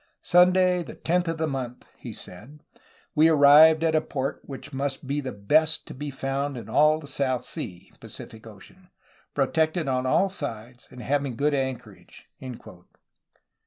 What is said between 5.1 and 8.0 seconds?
the best to be found in all the South Sea